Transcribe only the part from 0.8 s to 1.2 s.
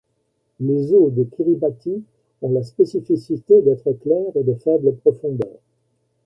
eaux